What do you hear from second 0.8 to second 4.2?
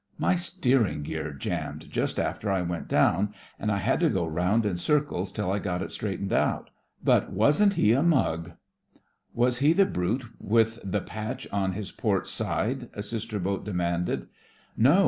gear jammed just after I went down, and I had to